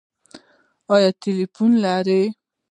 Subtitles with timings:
[0.93, 2.21] ایا ټیلیفون لرئ؟